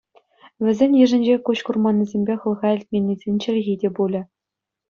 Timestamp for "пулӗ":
4.01-4.21